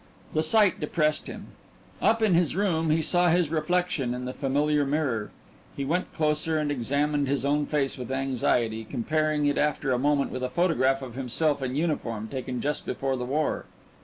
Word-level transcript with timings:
The 0.33 0.41
sight 0.41 0.79
depressed 0.79 1.27
him. 1.27 1.49
Up 2.01 2.23
in 2.23 2.33
his 2.33 2.55
room 2.55 2.89
he 2.89 3.03
saw 3.03 3.29
his 3.29 3.51
reflection 3.51 4.15
in 4.15 4.25
the 4.25 4.33
familiar 4.33 4.83
mirror 4.83 5.29
he 5.77 5.85
went 5.85 6.11
closer 6.11 6.57
and 6.57 6.71
examined 6.71 7.27
his 7.27 7.45
own 7.45 7.67
face 7.67 7.99
with 7.99 8.11
anxiety, 8.11 8.83
comparing 8.83 9.45
it 9.45 9.59
after 9.59 9.91
a 9.91 9.99
moment 9.99 10.31
with 10.31 10.41
a 10.41 10.49
photograph 10.49 11.03
of 11.03 11.13
himself 11.13 11.61
in 11.61 11.75
uniform 11.75 12.29
taken 12.29 12.61
just 12.61 12.83
before 12.83 13.15
the 13.15 13.25
war. 13.25 13.65